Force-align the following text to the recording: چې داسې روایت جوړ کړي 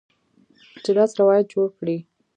چې 0.83 0.91
داسې 0.97 1.13
روایت 1.21 1.45
جوړ 1.53 1.67
کړي 1.77 1.97